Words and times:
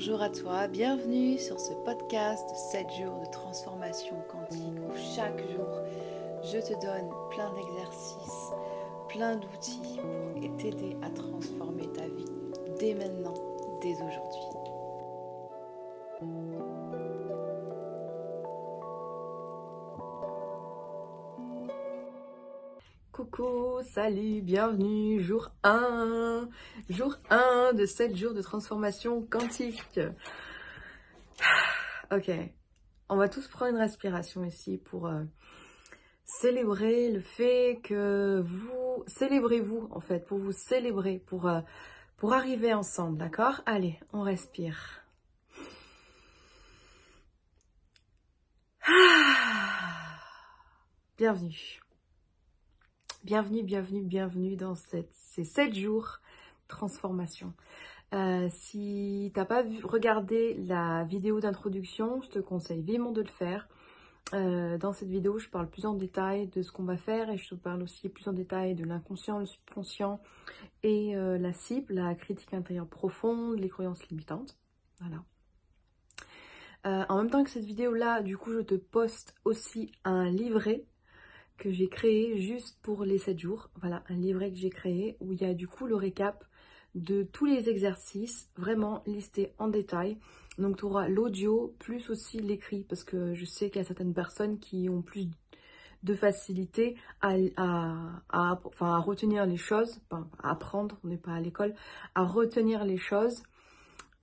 bonjour 0.00 0.22
à 0.22 0.30
toi, 0.30 0.66
bienvenue 0.66 1.36
sur 1.36 1.60
ce 1.60 1.74
podcast 1.74 2.48
7 2.72 2.86
jours 2.90 3.20
de 3.20 3.30
transformation 3.30 4.16
quantique 4.30 4.78
où 4.78 4.96
chaque 5.14 5.38
jour 5.50 5.68
je 6.42 6.56
te 6.56 6.72
donne 6.80 7.10
plein 7.28 7.52
d'exercices, 7.52 8.50
plein 9.10 9.36
d'outils 9.36 10.00
pour 10.40 10.56
t'aider 10.56 10.96
à 11.02 11.10
transformer 11.10 11.86
ta 11.92 12.06
vie 12.06 12.24
dès 12.78 12.94
maintenant, 12.94 13.34
dès 13.82 13.92
aujourd'hui. 13.92 14.59
Salut, 23.94 24.40
bienvenue, 24.40 25.20
jour 25.20 25.50
1, 25.64 26.48
jour 26.90 27.16
1 27.28 27.72
de 27.72 27.86
7 27.86 28.14
jours 28.14 28.34
de 28.34 28.40
transformation 28.40 29.22
quantique. 29.22 29.98
Ok, 32.12 32.30
on 33.08 33.16
va 33.16 33.28
tous 33.28 33.48
prendre 33.48 33.72
une 33.72 33.80
respiration 33.80 34.44
ici 34.44 34.78
pour 34.78 35.08
euh, 35.08 35.24
célébrer 36.24 37.10
le 37.10 37.20
fait 37.20 37.80
que 37.82 38.40
vous, 38.44 39.02
célébrez-vous 39.08 39.88
en 39.90 40.00
fait, 40.00 40.24
pour 40.24 40.38
vous 40.38 40.52
célébrer, 40.52 41.18
pour, 41.26 41.48
euh, 41.48 41.60
pour 42.16 42.32
arriver 42.32 42.72
ensemble, 42.72 43.18
d'accord? 43.18 43.60
Allez, 43.66 43.98
on 44.12 44.22
respire. 44.22 45.02
Ah. 48.86 50.20
Bienvenue. 51.18 51.79
Bienvenue, 53.22 53.62
bienvenue, 53.62 54.00
bienvenue 54.00 54.56
dans 54.56 54.74
ces 54.74 55.44
7 55.44 55.74
jours 55.74 56.20
transformation. 56.68 57.52
Euh, 58.14 58.48
si 58.50 59.30
t'as 59.34 59.44
pas 59.44 59.62
regardé 59.84 60.54
la 60.54 61.04
vidéo 61.04 61.38
d'introduction, 61.38 62.22
je 62.22 62.30
te 62.30 62.38
conseille 62.38 62.80
vivement 62.80 63.12
de 63.12 63.20
le 63.20 63.28
faire. 63.28 63.68
Euh, 64.32 64.78
dans 64.78 64.94
cette 64.94 65.10
vidéo, 65.10 65.38
je 65.38 65.50
parle 65.50 65.68
plus 65.68 65.84
en 65.84 65.92
détail 65.92 66.46
de 66.46 66.62
ce 66.62 66.72
qu'on 66.72 66.84
va 66.84 66.96
faire 66.96 67.28
et 67.28 67.36
je 67.36 67.50
te 67.50 67.54
parle 67.54 67.82
aussi 67.82 68.08
plus 68.08 68.26
en 68.26 68.32
détail 68.32 68.74
de 68.74 68.84
l'inconscient, 68.84 69.38
le 69.38 69.44
subconscient 69.44 70.18
et 70.82 71.14
euh, 71.14 71.36
la 71.36 71.52
cible, 71.52 71.92
la 71.92 72.14
critique 72.14 72.54
intérieure 72.54 72.88
profonde, 72.88 73.58
les 73.58 73.68
croyances 73.68 74.08
limitantes. 74.08 74.56
Voilà. 74.98 75.22
En 77.10 77.18
même 77.18 77.28
temps 77.28 77.44
que 77.44 77.50
cette 77.50 77.66
vidéo-là, 77.66 78.22
du 78.22 78.38
coup, 78.38 78.54
je 78.54 78.60
te 78.60 78.74
poste 78.74 79.34
aussi 79.44 79.92
un 80.04 80.30
livret 80.30 80.86
que 81.60 81.70
j'ai 81.70 81.88
créé 81.88 82.40
juste 82.40 82.78
pour 82.82 83.04
les 83.04 83.18
7 83.18 83.38
jours. 83.38 83.70
Voilà, 83.80 84.02
un 84.08 84.16
livret 84.16 84.50
que 84.50 84.56
j'ai 84.56 84.70
créé 84.70 85.16
où 85.20 85.32
il 85.32 85.40
y 85.40 85.44
a 85.44 85.54
du 85.54 85.68
coup 85.68 85.86
le 85.86 85.94
récap 85.94 86.44
de 86.94 87.22
tous 87.22 87.44
les 87.44 87.68
exercices 87.68 88.48
vraiment 88.56 89.04
listés 89.06 89.52
en 89.58 89.68
détail. 89.68 90.18
Donc 90.58 90.78
tu 90.78 90.86
auras 90.86 91.06
l'audio 91.06 91.76
plus 91.78 92.10
aussi 92.10 92.38
l'écrit 92.38 92.84
parce 92.88 93.04
que 93.04 93.34
je 93.34 93.44
sais 93.44 93.68
qu'il 93.68 93.80
y 93.80 93.84
a 93.84 93.86
certaines 93.86 94.14
personnes 94.14 94.58
qui 94.58 94.88
ont 94.88 95.02
plus 95.02 95.28
de 96.02 96.14
facilité 96.14 96.96
à, 97.20 97.36
à, 97.58 98.60
à 98.80 98.98
retenir 98.98 99.44
les 99.44 99.58
choses, 99.58 100.00
enfin, 100.10 100.28
à 100.42 100.52
apprendre, 100.52 100.98
on 101.04 101.08
n'est 101.08 101.18
pas 101.18 101.34
à 101.34 101.40
l'école, 101.40 101.74
à 102.14 102.24
retenir 102.24 102.84
les 102.84 102.96
choses. 102.96 103.42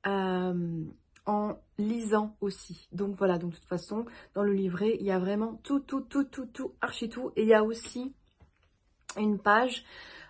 Euh, 0.08 0.84
en 1.28 1.60
lisant 1.78 2.36
aussi. 2.42 2.88
Donc 2.92 3.16
voilà, 3.16 3.38
donc 3.38 3.52
de 3.52 3.56
toute 3.58 3.66
façon, 3.66 4.06
dans 4.34 4.44
le 4.44 4.54
livret, 4.54 4.98
il 5.00 5.06
y 5.06 5.12
a 5.12 5.20
vraiment 5.20 5.56
tout, 5.64 5.80
tout, 5.80 6.02
tout, 6.02 6.24
tout, 6.24 6.48
tout, 6.48 6.74
archi 6.82 7.10
tout. 7.10 7.32
Et 7.36 7.44
il 7.44 7.48
y 7.48 7.54
a 7.54 7.64
aussi 7.64 8.16
une 9.18 9.38
page, 9.38 9.84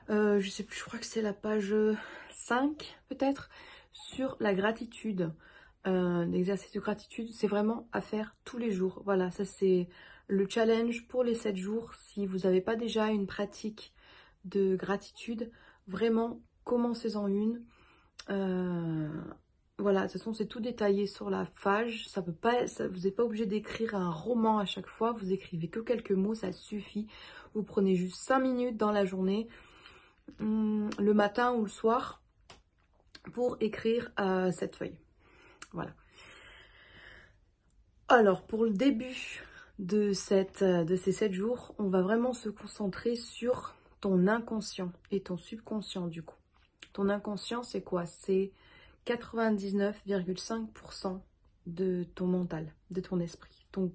euh, 0.10 0.40
je 0.40 0.50
sais 0.50 0.64
plus, 0.64 0.78
je 0.78 0.84
crois 0.84 1.00
que 1.00 1.06
c'est 1.06 1.22
la 1.22 1.34
page 1.34 1.74
5 2.32 2.98
peut-être, 3.10 3.50
sur 3.94 4.36
la 4.40 4.54
gratitude. 4.54 5.32
Euh, 5.86 6.26
L'exercice 6.26 6.72
de 6.72 6.80
gratitude, 6.80 7.30
c'est 7.32 7.48
vraiment 7.48 7.88
à 7.94 8.02
faire 8.02 8.34
tous 8.44 8.58
les 8.58 8.72
jours. 8.72 9.02
Voilà, 9.06 9.32
ça 9.32 9.46
c'est 9.46 9.88
le 10.28 10.50
challenge 10.50 11.08
pour 11.08 11.24
les 11.24 11.36
7 11.36 11.56
jours. 11.56 11.94
Si 11.94 12.26
vous 12.26 12.40
n'avez 12.40 12.62
pas 12.62 12.76
déjà 12.76 13.08
une 13.08 13.28
pratique 13.28 13.94
de 14.46 14.76
gratitude, 14.76 15.52
vraiment 15.88 16.42
commencez-en 16.64 17.28
une. 17.28 17.64
Euh, 18.30 19.22
voilà, 19.80 20.02
de 20.02 20.06
toute 20.08 20.14
façon, 20.14 20.34
c'est 20.34 20.48
tout 20.48 20.60
détaillé 20.60 21.06
sur 21.06 21.30
la 21.30 21.46
page. 21.62 22.08
Ça 22.08 22.24
peut 22.24 22.34
pas, 22.34 22.66
vous 22.90 23.02
n'êtes 23.02 23.16
pas 23.16 23.24
obligé 23.24 23.46
d'écrire 23.46 23.94
un 23.94 24.10
roman 24.10 24.58
à 24.58 24.66
chaque 24.66 24.88
fois. 24.88 25.12
Vous 25.12 25.32
écrivez 25.32 25.68
que 25.68 25.80
quelques 25.80 26.12
mots, 26.12 26.34
ça 26.34 26.52
suffit. 26.52 27.08
Vous 27.54 27.62
prenez 27.62 27.96
juste 27.96 28.18
5 28.18 28.40
minutes 28.40 28.78
dans 28.78 28.92
la 28.92 29.06
journée, 29.06 29.48
hum, 30.40 30.90
le 30.98 31.14
matin 31.14 31.54
ou 31.54 31.64
le 31.64 31.70
soir, 31.70 32.22
pour 33.34 33.58
écrire 33.60 34.12
euh, 34.20 34.52
cette 34.52 34.76
feuille. 34.76 34.98
Voilà. 35.74 35.92
Alors, 38.08 38.42
pour 38.48 38.64
le 38.64 38.72
début 38.72 39.44
de, 39.78 40.10
de 40.84 40.96
ces 40.96 41.12
7 41.12 41.34
jours, 41.34 41.76
on 41.78 41.90
va 41.90 42.02
vraiment 42.02 42.34
se 42.34 42.50
concentrer 42.50 43.16
sur 43.16 43.76
ton 44.02 44.28
inconscient 44.28 44.92
et 45.12 45.22
ton 45.22 45.38
subconscient 45.38 46.08
du 46.08 46.24
coup. 46.24 46.38
Ton 46.94 47.10
inconscient, 47.10 47.62
c'est 47.62 47.84
quoi? 47.84 48.08
C'est 48.08 48.54
99,5% 49.08 51.22
de 51.66 52.04
ton 52.16 52.28
mental, 52.28 52.74
de 52.92 53.02
ton 53.02 53.20
esprit. 53.20 53.66
Ton... 53.72 53.92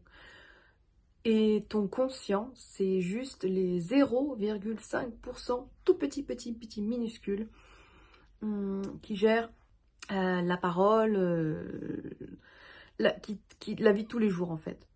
Et 1.24 1.64
ton 1.68 1.86
conscient, 1.86 2.50
c'est 2.54 3.00
juste 3.00 3.44
les 3.44 3.80
0,5%, 3.80 5.68
tout 5.84 5.94
petit, 5.94 6.22
petit, 6.22 6.52
petit, 6.52 6.82
minuscule, 6.82 7.48
hum, 8.42 8.82
qui 9.02 9.16
gère 9.16 9.50
euh, 10.10 10.42
la 10.42 10.56
parole, 10.56 11.16
euh, 11.16 12.10
la, 12.98 13.12
vie 13.92 14.06
tous 14.06 14.18
les 14.18 14.30
jours 14.30 14.50
en 14.50 14.56
fait. 14.56 14.86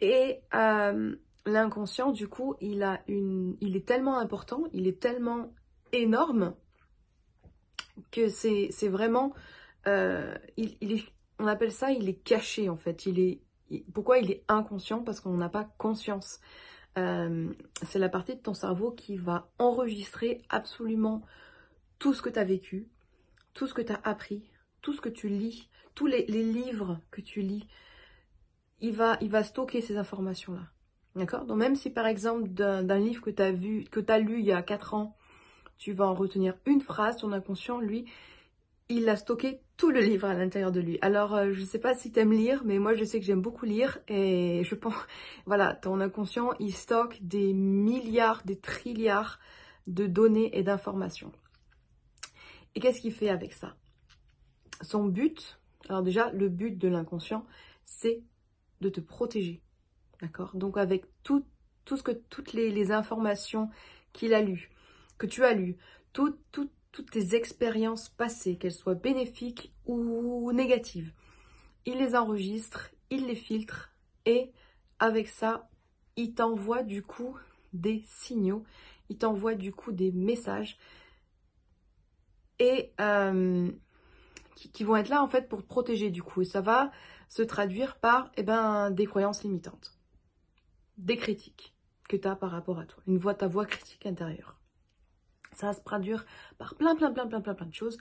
Et 0.00 0.40
euh, 0.54 1.16
l'inconscient, 1.46 2.10
du 2.10 2.28
coup, 2.28 2.56
il, 2.60 2.82
a 2.82 3.00
une, 3.08 3.56
il 3.60 3.76
est 3.76 3.86
tellement 3.86 4.18
important, 4.18 4.64
il 4.72 4.86
est 4.86 5.00
tellement 5.00 5.52
énorme 5.92 6.54
que 8.10 8.28
c'est 8.28 8.88
vraiment... 8.88 9.32
Euh, 9.86 10.34
il, 10.56 10.92
est, 10.92 11.04
on 11.38 11.46
appelle 11.46 11.72
ça, 11.72 11.90
il 11.90 12.08
est 12.08 12.22
caché 12.22 12.68
en 12.68 12.76
fait. 12.76 13.06
Il 13.06 13.20
est, 13.20 13.40
pourquoi 13.92 14.18
il 14.18 14.30
est 14.30 14.44
inconscient? 14.48 15.02
Parce 15.02 15.20
qu'on 15.20 15.34
n'a 15.34 15.48
pas 15.48 15.68
conscience. 15.78 16.40
Euh, 16.96 17.52
c'est 17.82 17.98
la 17.98 18.08
partie 18.08 18.36
de 18.36 18.40
ton 18.40 18.54
cerveau 18.54 18.92
qui 18.92 19.16
va 19.16 19.48
enregistrer 19.58 20.42
absolument 20.48 21.22
tout 21.98 22.14
ce 22.14 22.22
que 22.22 22.28
tu 22.28 22.38
as 22.38 22.44
vécu, 22.44 22.88
tout 23.52 23.66
ce 23.66 23.74
que 23.74 23.82
tu 23.82 23.92
as 23.92 24.00
appris, 24.04 24.44
tout 24.80 24.92
ce 24.92 25.00
que 25.00 25.08
tu 25.08 25.28
lis, 25.28 25.68
tous 25.94 26.06
les, 26.06 26.24
livres 26.26 27.00
que 27.10 27.20
tu 27.20 27.40
lis. 27.40 27.66
Il 28.80 28.92
va, 28.92 29.16
il 29.20 29.30
va 29.30 29.42
stocker 29.42 29.80
ces 29.80 29.96
informations-là. 29.96 30.62
D'accord? 31.16 31.44
Donc 31.44 31.58
même 31.58 31.76
si 31.76 31.90
par 31.90 32.06
exemple 32.06 32.48
d'un 32.48 32.98
livre 32.98 33.22
que 33.22 33.30
tu 33.30 33.52
vu, 33.52 33.84
que 33.84 34.00
tu 34.00 34.12
as 34.12 34.18
lu 34.18 34.40
il 34.40 34.44
y 34.44 34.52
a 34.52 34.62
4 34.62 34.94
ans, 34.94 35.16
tu 35.78 35.92
vas 35.92 36.06
en 36.06 36.14
retenir 36.14 36.54
une 36.66 36.80
phrase, 36.80 37.16
ton 37.16 37.32
inconscient, 37.32 37.80
lui, 37.80 38.06
il 38.88 39.08
a 39.08 39.16
stocké 39.16 39.60
tout 39.76 39.90
le 39.90 40.00
livre 40.00 40.26
à 40.26 40.34
l'intérieur 40.34 40.72
de 40.72 40.80
lui. 40.80 40.98
Alors, 41.00 41.34
euh, 41.34 41.52
je 41.52 41.60
ne 41.60 41.66
sais 41.66 41.78
pas 41.78 41.94
si 41.94 42.12
tu 42.12 42.20
aimes 42.20 42.32
lire, 42.32 42.62
mais 42.64 42.78
moi, 42.78 42.94
je 42.94 43.04
sais 43.04 43.18
que 43.18 43.26
j'aime 43.26 43.40
beaucoup 43.40 43.64
lire. 43.64 43.98
Et 44.08 44.62
je 44.68 44.74
pense, 44.74 44.94
voilà, 45.46 45.74
ton 45.74 46.00
inconscient, 46.00 46.52
il 46.60 46.74
stocke 46.74 47.18
des 47.22 47.52
milliards, 47.52 48.42
des 48.44 48.58
trilliards 48.58 49.38
de 49.86 50.06
données 50.06 50.56
et 50.56 50.62
d'informations. 50.62 51.32
Et 52.74 52.80
qu'est-ce 52.80 53.00
qu'il 53.00 53.12
fait 53.12 53.28
avec 53.28 53.52
ça? 53.52 53.76
Son 54.80 55.04
but, 55.04 55.58
alors 55.88 56.02
déjà, 56.02 56.30
le 56.32 56.48
but 56.48 56.76
de 56.76 56.88
l'inconscient, 56.88 57.46
c'est 57.84 58.22
de 58.80 58.88
te 58.88 59.00
protéger. 59.00 59.62
D'accord? 60.20 60.50
Donc, 60.54 60.76
avec 60.76 61.04
tout, 61.22 61.44
tout 61.84 61.96
ce 61.96 62.02
que, 62.02 62.12
toutes 62.12 62.52
les, 62.52 62.70
les 62.70 62.92
informations 62.92 63.70
qu'il 64.12 64.34
a 64.34 64.42
lues, 64.42 64.70
que 65.18 65.26
tu 65.26 65.44
as 65.44 65.54
lu, 65.54 65.76
toutes 66.12 67.10
tes 67.10 67.34
expériences 67.34 68.08
passées, 68.08 68.56
qu'elles 68.56 68.72
soient 68.72 68.94
bénéfiques 68.94 69.72
ou 69.86 70.52
négatives, 70.52 71.12
il 71.86 71.98
les 71.98 72.14
enregistre, 72.14 72.90
il 73.10 73.26
les 73.26 73.34
filtre 73.34 73.92
et 74.24 74.52
avec 74.98 75.28
ça, 75.28 75.68
il 76.16 76.34
t'envoie 76.34 76.82
du 76.82 77.02
coup 77.02 77.36
des 77.72 78.02
signaux, 78.06 78.64
il 79.08 79.18
t'envoie 79.18 79.54
du 79.54 79.72
coup 79.72 79.92
des 79.92 80.12
messages 80.12 80.78
et 82.58 82.92
euh, 83.00 83.70
qui, 84.54 84.84
vont 84.84 84.96
être 84.96 85.08
là 85.08 85.22
en 85.22 85.28
fait 85.28 85.48
pour 85.48 85.62
te 85.62 85.66
protéger 85.66 86.10
du 86.10 86.22
coup. 86.22 86.42
Et 86.42 86.46
ça 86.46 86.60
va 86.60 86.90
se 87.28 87.42
traduire 87.42 87.98
par 87.98 88.30
eh 88.36 88.42
ben, 88.42 88.90
des 88.90 89.06
croyances 89.06 89.42
limitantes, 89.42 89.98
des 90.96 91.16
critiques 91.16 91.74
que 92.08 92.16
tu 92.16 92.28
as 92.28 92.36
par 92.36 92.50
rapport 92.50 92.78
à 92.78 92.86
toi, 92.86 93.02
une 93.06 93.18
voix, 93.18 93.34
ta 93.34 93.48
voix 93.48 93.66
critique 93.66 94.06
intérieure. 94.06 94.58
Ça 95.54 95.66
va 95.68 95.72
se 95.72 95.80
traduire 95.80 96.26
par 96.58 96.74
plein, 96.74 96.94
plein, 96.94 97.12
plein, 97.12 97.26
plein, 97.26 97.40
plein, 97.40 97.54
plein 97.54 97.66
de 97.66 97.74
choses 97.74 97.98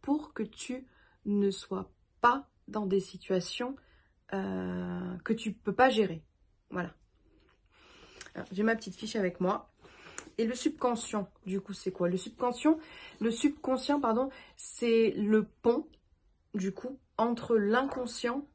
pour 0.00 0.32
que 0.32 0.42
tu 0.42 0.86
ne 1.24 1.50
sois 1.50 1.90
pas 2.20 2.48
dans 2.68 2.86
des 2.86 3.00
situations 3.00 3.76
euh, 4.32 5.16
que 5.24 5.32
tu 5.32 5.50
ne 5.50 5.54
peux 5.54 5.74
pas 5.74 5.90
gérer. 5.90 6.22
Voilà. 6.70 6.94
J'ai 8.50 8.62
ma 8.62 8.76
petite 8.76 8.96
fiche 8.96 9.16
avec 9.16 9.40
moi. 9.40 9.68
Et 10.38 10.46
le 10.46 10.54
subconscient, 10.54 11.30
du 11.44 11.60
coup, 11.60 11.74
c'est 11.74 11.92
quoi? 11.92 12.08
Le 12.08 12.16
subconscient, 12.16 12.78
le 13.20 13.30
subconscient, 13.30 14.00
pardon, 14.00 14.30
c'est 14.56 15.10
le 15.10 15.44
pont 15.44 15.86
du 16.54 16.72
coup, 16.72 16.98
entre 17.18 17.56
l'inconscient 17.56 18.46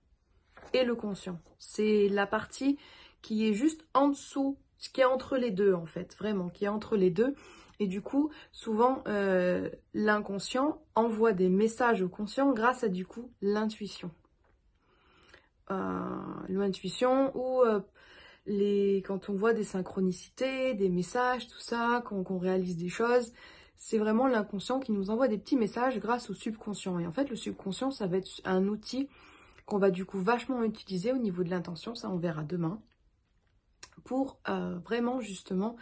et 0.74 0.84
le 0.84 0.96
conscient. 0.96 1.40
C'est 1.60 2.08
la 2.10 2.28
partie 2.28 2.78
qui 3.22 3.48
est 3.48 3.54
juste 3.54 3.86
en 3.94 4.10
dessous, 4.10 4.58
ce 4.78 4.90
qui 4.90 5.02
est 5.02 5.06
entre 5.06 5.38
les 5.38 5.52
deux 5.52 5.74
en 5.74 5.86
fait, 5.86 6.16
vraiment, 6.16 6.50
qui 6.50 6.66
est 6.66 6.70
entre 6.70 6.96
les 6.96 7.10
deux. 7.10 7.36
Et 7.80 7.88
du 7.88 8.02
coup, 8.02 8.32
souvent, 8.52 9.04
euh, 9.08 9.70
l'inconscient 9.94 10.82
envoie 10.96 11.34
des 11.34 11.50
messages 11.50 12.02
au 12.02 12.10
conscient 12.10 12.52
grâce 12.52 12.84
à 12.84 12.90
du 12.90 13.06
coup 13.06 13.32
l'intuition. 13.42 14.10
Euh, 15.70 16.18
l'intuition 16.50 17.36
ou 17.38 17.62
euh, 17.62 17.82
les, 18.48 19.04
quand 19.06 19.30
on 19.30 19.34
voit 19.34 19.54
des 19.54 19.64
synchronicités, 19.64 20.74
des 20.74 20.90
messages, 20.90 21.48
tout 21.48 21.60
ça, 21.60 22.02
quand 22.06 22.32
on 22.32 22.40
réalise 22.40 22.78
des 22.78 22.90
choses, 22.90 23.32
c'est 23.76 24.00
vraiment 24.00 24.28
l'inconscient 24.28 24.80
qui 24.80 24.92
nous 24.92 25.12
envoie 25.12 25.28
des 25.28 25.38
petits 25.38 25.58
messages 25.58 26.00
grâce 26.00 26.32
au 26.32 26.34
subconscient. 26.34 26.98
Et 26.98 27.06
en 27.06 27.12
fait, 27.12 27.30
le 27.30 27.36
subconscient, 27.36 27.92
ça 27.92 28.08
va 28.08 28.18
être 28.18 28.42
un 28.44 28.68
outil 28.68 29.08
qu'on 29.68 29.78
va 29.78 29.92
du 29.92 30.06
coup 30.06 30.20
vachement 30.20 30.64
utiliser 30.64 31.12
au 31.12 31.18
niveau 31.18 31.44
de 31.44 31.50
l'intention, 31.50 31.94
ça 31.94 32.10
on 32.10 32.16
verra 32.16 32.44
demain, 32.44 32.82
pour 34.06 34.40
vraiment 34.46 35.20
justement 35.20 35.76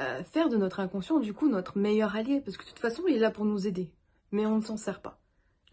euh, 0.00 0.22
faire 0.24 0.48
de 0.48 0.56
notre 0.56 0.80
inconscient 0.80 1.18
du 1.18 1.32
coup 1.32 1.48
notre 1.48 1.78
meilleur 1.78 2.14
allié, 2.14 2.40
parce 2.40 2.56
que 2.56 2.64
de 2.64 2.68
toute 2.68 2.78
façon 2.78 3.02
il 3.08 3.16
est 3.16 3.20
là 3.20 3.30
pour 3.30 3.44
nous 3.44 3.66
aider, 3.66 3.92
mais 4.30 4.46
on 4.46 4.56
ne 4.56 4.62
s'en 4.62 4.76
sert 4.76 5.00
pas. 5.00 5.20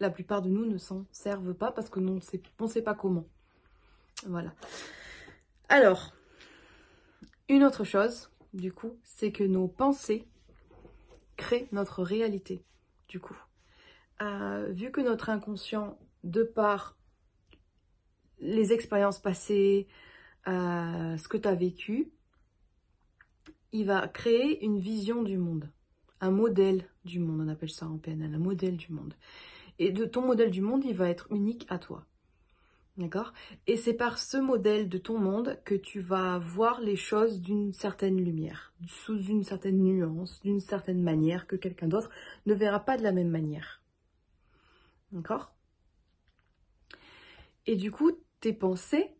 La 0.00 0.10
plupart 0.10 0.42
de 0.42 0.48
nous 0.48 0.66
ne 0.66 0.78
s'en 0.78 1.06
servent 1.10 1.54
pas 1.54 1.72
parce 1.72 1.88
que 1.88 2.00
on 2.00 2.20
ne 2.64 2.68
sait 2.68 2.82
pas 2.82 2.94
comment. 2.94 3.26
Voilà. 4.26 4.52
Alors, 5.68 6.12
une 7.48 7.64
autre 7.64 7.84
chose, 7.84 8.30
du 8.52 8.72
coup, 8.72 8.98
c'est 9.04 9.32
que 9.32 9.44
nos 9.44 9.68
pensées 9.68 10.26
créent 11.36 11.68
notre 11.72 12.02
réalité, 12.02 12.64
du 13.08 13.20
coup. 13.20 13.36
Euh, 14.22 14.68
vu 14.70 14.90
que 14.90 15.00
notre 15.00 15.30
inconscient, 15.30 15.98
de 16.24 16.42
par 16.42 16.96
les 18.40 18.72
expériences 18.72 19.20
passées, 19.20 19.86
euh, 20.48 21.16
ce 21.16 21.28
que 21.28 21.36
tu 21.36 21.48
as 21.48 21.54
vécu, 21.54 22.10
il 23.76 23.84
va 23.84 24.08
créer 24.08 24.64
une 24.64 24.78
vision 24.78 25.22
du 25.22 25.36
monde, 25.36 25.70
un 26.20 26.30
modèle 26.30 26.88
du 27.04 27.18
monde, 27.18 27.42
on 27.42 27.48
appelle 27.48 27.70
ça 27.70 27.86
en 27.86 27.98
PNL, 27.98 28.34
un 28.34 28.38
modèle 28.38 28.76
du 28.76 28.90
monde. 28.90 29.14
Et 29.78 29.92
de 29.92 30.06
ton 30.06 30.22
modèle 30.22 30.50
du 30.50 30.62
monde, 30.62 30.84
il 30.84 30.94
va 30.94 31.10
être 31.10 31.30
unique 31.30 31.66
à 31.68 31.78
toi. 31.78 32.06
D'accord? 32.96 33.34
Et 33.66 33.76
c'est 33.76 33.92
par 33.92 34.16
ce 34.16 34.38
modèle 34.38 34.88
de 34.88 34.96
ton 34.96 35.18
monde 35.18 35.60
que 35.66 35.74
tu 35.74 36.00
vas 36.00 36.38
voir 36.38 36.80
les 36.80 36.96
choses 36.96 37.42
d'une 37.42 37.74
certaine 37.74 38.16
lumière, 38.24 38.72
sous 38.86 39.22
une 39.22 39.44
certaine 39.44 39.82
nuance, 39.82 40.40
d'une 40.40 40.60
certaine 40.60 41.02
manière 41.02 41.46
que 41.46 41.56
quelqu'un 41.56 41.88
d'autre 41.88 42.08
ne 42.46 42.54
verra 42.54 42.80
pas 42.80 42.96
de 42.96 43.02
la 43.02 43.12
même 43.12 43.28
manière. 43.28 43.82
D'accord? 45.12 45.54
Et 47.66 47.76
du 47.76 47.90
coup, 47.90 48.12
tes 48.40 48.54
pensées, 48.54 49.10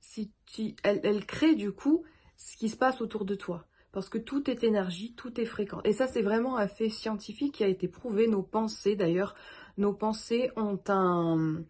si 0.00 0.30
tu, 0.44 0.74
elles, 0.82 1.24
créent 1.24 1.54
du 1.54 1.72
coup 1.72 2.04
ce 2.38 2.56
qui 2.56 2.70
se 2.70 2.76
passe 2.76 3.02
autour 3.02 3.26
de 3.26 3.34
toi. 3.34 3.66
Parce 3.92 4.08
que 4.08 4.18
tout 4.18 4.48
est 4.50 4.64
énergie, 4.64 5.14
tout 5.14 5.38
est 5.40 5.44
fréquent. 5.44 5.80
Et 5.84 5.92
ça, 5.92 6.06
c'est 6.06 6.22
vraiment 6.22 6.56
un 6.56 6.68
fait 6.68 6.88
scientifique 6.88 7.54
qui 7.54 7.64
a 7.64 7.68
été 7.68 7.88
prouvé. 7.88 8.28
Nos 8.28 8.42
pensées, 8.42 8.96
d'ailleurs, 8.96 9.34
nos 9.76 9.92
pensées 9.92 10.50
ont 10.56 10.80
un 10.88 11.64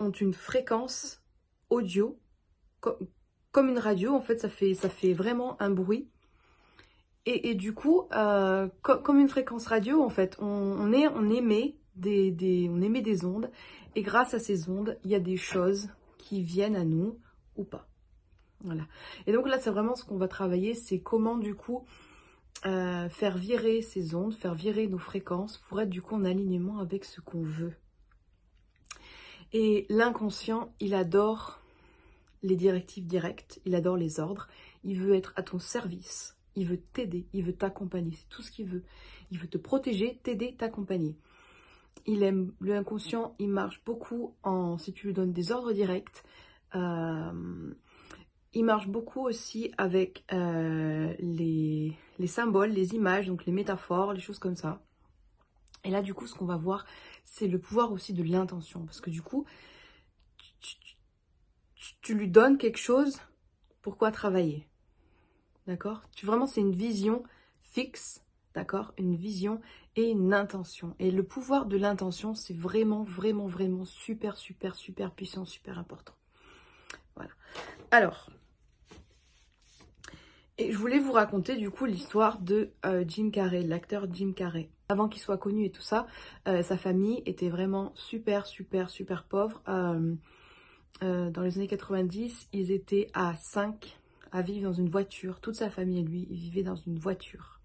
ont 0.00 0.10
une 0.10 0.34
fréquence 0.34 1.22
audio, 1.70 2.18
comme 2.80 3.68
une 3.68 3.78
radio, 3.78 4.12
en 4.12 4.20
fait, 4.20 4.38
ça 4.38 4.48
fait, 4.48 4.74
ça 4.74 4.88
fait 4.88 5.12
vraiment 5.12 5.60
un 5.62 5.70
bruit. 5.70 6.08
Et, 7.26 7.54
du 7.54 7.72
coup, 7.72 8.02
euh, 8.12 8.68
comme 8.82 9.18
une 9.18 9.30
fréquence 9.30 9.66
radio, 9.66 10.02
en 10.02 10.10
fait, 10.10 10.36
on, 10.40 10.92
est, 10.92 11.08
on, 11.08 11.30
émet 11.30 11.74
des, 11.96 12.68
on 12.70 12.82
émet 12.82 13.00
des 13.00 13.24
ondes, 13.24 13.50
et 13.94 14.02
grâce 14.02 14.34
à 14.34 14.38
ces 14.38 14.68
ondes, 14.68 14.98
il 15.04 15.10
y 15.10 15.14
a 15.14 15.20
des 15.20 15.38
choses 15.38 15.88
qui 16.18 16.42
viennent 16.42 16.76
à 16.76 16.84
nous 16.84 17.18
ou 17.56 17.64
pas. 17.64 17.88
Voilà. 18.64 18.86
Et 19.26 19.32
donc 19.32 19.46
là, 19.46 19.58
c'est 19.58 19.70
vraiment 19.70 19.94
ce 19.94 20.04
qu'on 20.04 20.16
va 20.16 20.28
travailler, 20.28 20.74
c'est 20.74 21.00
comment 21.00 21.36
du 21.36 21.54
coup 21.54 21.84
euh, 22.66 23.08
faire 23.10 23.36
virer 23.36 23.82
ces 23.82 24.14
ondes, 24.14 24.34
faire 24.34 24.54
virer 24.54 24.86
nos 24.86 24.98
fréquences 24.98 25.58
pour 25.68 25.80
être 25.80 25.90
du 25.90 26.00
coup 26.00 26.14
en 26.14 26.24
alignement 26.24 26.78
avec 26.78 27.04
ce 27.04 27.20
qu'on 27.20 27.42
veut. 27.42 27.74
Et 29.52 29.86
l'inconscient, 29.90 30.72
il 30.80 30.94
adore 30.94 31.60
les 32.42 32.56
directives 32.56 33.06
directes, 33.06 33.60
il 33.66 33.74
adore 33.74 33.96
les 33.96 34.18
ordres, 34.18 34.48
il 34.82 34.98
veut 34.98 35.14
être 35.14 35.32
à 35.36 35.42
ton 35.42 35.58
service, 35.58 36.36
il 36.56 36.66
veut 36.66 36.80
t'aider, 36.80 37.26
il 37.32 37.44
veut 37.44 37.54
t'accompagner, 37.54 38.12
c'est 38.12 38.28
tout 38.28 38.42
ce 38.42 38.50
qu'il 38.50 38.66
veut. 38.66 38.82
Il 39.30 39.38
veut 39.38 39.48
te 39.48 39.58
protéger, 39.58 40.20
t'aider, 40.22 40.54
t'accompagner. 40.54 41.16
Il 42.06 42.22
aime 42.22 42.52
l'inconscient, 42.60 43.34
il 43.38 43.48
marche 43.48 43.82
beaucoup 43.84 44.34
en 44.42 44.78
si 44.78 44.92
tu 44.92 45.06
lui 45.06 45.14
donnes 45.14 45.32
des 45.32 45.52
ordres 45.52 45.72
directs. 45.72 46.22
Euh, 46.74 47.74
il 48.54 48.64
marche 48.64 48.88
beaucoup 48.88 49.20
aussi 49.20 49.72
avec 49.78 50.24
euh, 50.32 51.12
les, 51.18 51.96
les 52.18 52.26
symboles, 52.26 52.70
les 52.70 52.94
images, 52.94 53.26
donc 53.26 53.44
les 53.46 53.52
métaphores, 53.52 54.12
les 54.12 54.20
choses 54.20 54.38
comme 54.38 54.56
ça. 54.56 54.80
Et 55.84 55.90
là, 55.90 56.02
du 56.02 56.14
coup, 56.14 56.26
ce 56.26 56.34
qu'on 56.34 56.46
va 56.46 56.56
voir, 56.56 56.86
c'est 57.24 57.46
le 57.46 57.58
pouvoir 57.58 57.92
aussi 57.92 58.14
de 58.14 58.22
l'intention. 58.22 58.84
Parce 58.84 59.00
que 59.00 59.10
du 59.10 59.22
coup, 59.22 59.44
tu, 62.00 62.14
lui 62.14 62.28
donnes 62.28 62.58
quelque 62.58 62.78
chose, 62.78 63.20
pourquoi 63.82 64.10
travailler? 64.10 64.66
D'accord? 65.66 66.02
Tu, 66.14 66.24
Vraiment, 66.24 66.46
c'est 66.46 66.60
une 66.60 66.74
vision 66.74 67.22
fixe, 67.60 68.22
d'accord? 68.54 68.94
Une 68.98 69.16
vision 69.16 69.60
et 69.96 70.10
une 70.10 70.32
intention. 70.32 70.94
Et 70.98 71.10
le 71.10 71.22
pouvoir 71.22 71.66
de 71.66 71.76
l'intention, 71.76 72.34
c'est 72.34 72.56
vraiment, 72.56 73.04
vraiment, 73.04 73.46
vraiment 73.46 73.84
super, 73.84 74.36
super, 74.36 74.74
super 74.76 75.10
puissant, 75.10 75.44
super 75.44 75.78
important. 75.78 76.14
Voilà. 77.14 77.30
Alors, 77.90 78.30
et 80.56 80.70
je 80.72 80.78
voulais 80.78 80.98
vous 80.98 81.12
raconter 81.12 81.56
du 81.56 81.70
coup 81.70 81.84
l'histoire 81.84 82.38
de 82.38 82.70
euh, 82.86 83.04
Jim 83.06 83.30
Carrey, 83.30 83.62
l'acteur 83.62 84.06
Jim 84.12 84.32
Carrey. 84.34 84.68
Avant 84.88 85.08
qu'il 85.08 85.20
soit 85.20 85.38
connu 85.38 85.64
et 85.64 85.70
tout 85.70 85.82
ça, 85.82 86.06
euh, 86.46 86.62
sa 86.62 86.76
famille 86.76 87.22
était 87.26 87.48
vraiment 87.48 87.92
super, 87.94 88.46
super, 88.46 88.88
super 88.90 89.24
pauvre. 89.24 89.62
Euh, 89.68 90.14
dans 91.00 91.42
les 91.42 91.58
années 91.58 91.66
90, 91.66 92.48
ils 92.52 92.70
étaient 92.70 93.08
à 93.14 93.34
5 93.34 93.98
à 94.30 94.42
vivre 94.42 94.70
dans 94.70 94.72
une 94.72 94.88
voiture. 94.88 95.40
Toute 95.40 95.56
sa 95.56 95.68
famille 95.68 95.98
et 95.98 96.02
lui, 96.02 96.26
ils 96.30 96.38
vivaient 96.38 96.62
dans 96.62 96.76
une 96.76 96.98
voiture. 96.98 97.60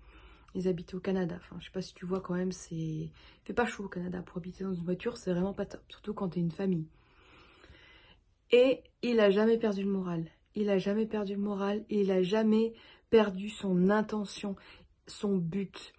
Ils 0.55 0.67
habitaient 0.67 0.95
au 0.95 0.99
Canada. 0.99 1.35
Enfin, 1.37 1.55
je 1.59 1.65
sais 1.65 1.71
pas 1.71 1.81
si 1.81 1.93
tu 1.93 2.05
vois 2.05 2.21
quand 2.21 2.33
même, 2.33 2.51
c'est... 2.51 3.09
Fait 3.45 3.53
pas 3.53 3.67
chaud 3.67 3.85
au 3.85 3.87
Canada. 3.87 4.21
Pour 4.23 4.37
habiter 4.37 4.63
dans 4.63 4.73
une 4.73 4.83
voiture, 4.83 5.15
c'est 5.15 5.31
vraiment 5.31 5.53
pas 5.53 5.65
top. 5.65 5.81
Surtout 5.89 6.13
quand 6.13 6.29
t'es 6.29 6.39
une 6.39 6.51
famille. 6.51 6.87
Et 8.51 8.81
il 9.03 9.19
a 9.19 9.29
jamais 9.29 9.57
perdu 9.57 9.83
le 9.83 9.89
moral 9.89 10.25
il 10.55 10.69
a 10.69 10.77
jamais 10.77 11.05
perdu 11.05 11.33
le 11.33 11.41
moral 11.41 11.85
et 11.89 12.01
il 12.01 12.11
a 12.11 12.21
jamais 12.23 12.73
perdu 13.09 13.49
son 13.49 13.89
intention, 13.89 14.55
son 15.07 15.37
but. 15.37 15.93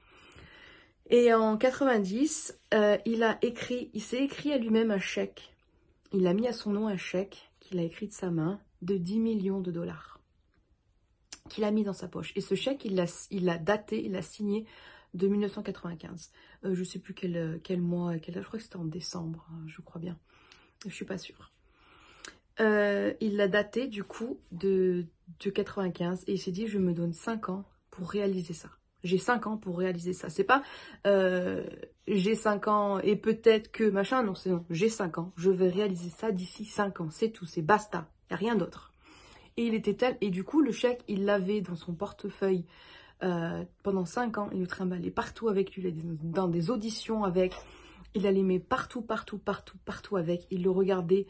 Et 1.09 1.35
en 1.35 1.57
90, 1.57 2.59
euh, 2.75 2.97
il 3.05 3.23
a 3.23 3.39
écrit, 3.43 3.91
il 3.95 4.03
s'est 4.03 4.23
écrit 4.23 4.53
à 4.53 4.59
lui-même 4.59 4.91
un 4.91 5.01
chèque. 5.01 5.55
Il 6.13 6.27
a 6.27 6.35
mis 6.35 6.47
à 6.47 6.53
son 6.53 6.71
nom 6.71 6.87
un 6.87 6.97
chèque 6.97 7.51
qu'il 7.59 7.79
a 7.79 7.83
écrit 7.83 8.07
de 8.07 8.13
sa 8.13 8.31
main 8.31 8.61
de 8.83 8.97
10 8.97 9.19
millions 9.19 9.61
de 9.61 9.71
dollars 9.71 10.21
qu'il 11.49 11.65
a 11.65 11.71
mis 11.71 11.83
dans 11.83 11.93
sa 11.93 12.09
poche. 12.09 12.33
Et 12.37 12.41
ce 12.41 12.55
chèque, 12.55 12.85
il 12.85 12.95
l'a 12.95 13.59
daté, 13.59 14.05
il 14.05 14.13
l'a 14.13 14.23
signé 14.23 14.67
de 15.15 15.27
1995. 15.27 16.31
Euh, 16.65 16.75
je 16.75 16.81
ne 16.81 16.85
sais 16.85 17.01
plus 17.01 17.13
quel, 17.13 17.61
quel 17.65 17.81
mois, 17.81 18.19
quel, 18.19 18.37
je 18.37 18.47
crois 18.47 18.59
que 18.59 18.65
c'était 18.65 18.77
en 18.77 18.85
décembre, 18.85 19.47
hein, 19.51 19.65
je 19.67 19.81
crois 19.81 20.01
bien. 20.01 20.17
Je 20.87 20.95
suis 20.95 21.05
pas 21.05 21.19
sûre. 21.19 21.53
Euh, 22.61 23.15
il 23.21 23.37
l'a 23.37 23.49
daté 23.49 23.87
du 23.87 24.05
coup 24.05 24.39
de, 24.53 25.07
de 25.43 25.51
95 25.51 26.25
et 26.27 26.35
il 26.35 26.39
s'est 26.39 26.51
dit 26.51 26.67
je 26.67 26.79
me 26.79 26.93
donne 26.93 27.13
5 27.13 27.49
ans 27.49 27.65
pour 27.91 28.11
réaliser 28.11 28.53
ça. 28.53 28.69
J'ai 29.03 29.17
5 29.17 29.47
ans 29.47 29.57
pour 29.57 29.79
réaliser 29.79 30.13
ça. 30.13 30.29
C'est 30.29 30.45
pas 30.45 30.63
euh, 31.07 31.65
j'ai 32.07 32.35
5 32.35 32.69
ans 32.69 32.99
et 32.99 33.17
peut-être 33.17 33.71
que 33.73 33.85
machin, 33.85 34.23
non, 34.23 34.35
c'est 34.35 34.51
non. 34.51 34.65
J'ai 34.69 34.91
5 34.91 35.19
ans, 35.19 35.33
je 35.37 35.51
vais 35.51 35.69
réaliser 35.69 36.11
ça 36.11 36.33
d'ici 36.33 36.65
5 36.65 37.01
ans. 37.01 37.09
C'est 37.11 37.31
tout, 37.31 37.47
c'est 37.47 37.63
basta. 37.63 38.11
Il 38.31 38.35
a 38.35 38.37
rien 38.37 38.57
d'autre. 38.57 38.93
Et 39.57 39.65
il 39.65 39.75
était 39.75 39.95
tel, 39.95 40.17
et 40.21 40.31
du 40.31 40.45
coup 40.45 40.61
le 40.61 40.73
chèque 40.73 41.03
il 41.09 41.25
l'avait 41.25 41.61
dans 41.61 41.77
son 41.77 41.95
portefeuille 41.95 42.67
euh, 43.23 43.65
pendant 43.83 44.05
5 44.05 44.37
ans. 44.37 44.51
Il 44.53 44.61
le 44.61 44.67
trimballait 44.67 45.11
partout 45.11 45.49
avec 45.49 45.75
lui, 45.75 45.95
dans 46.23 46.49
des 46.49 46.71
auditions 46.71 47.25
avec. 47.25 47.55
Il 48.15 48.27
allait 48.27 48.59
partout, 48.59 49.03
partout, 49.03 49.39
partout, 49.39 49.79
partout 49.85 50.17
avec. 50.17 50.47
Il 50.51 50.63
le 50.65 50.71
regardait 50.71 51.27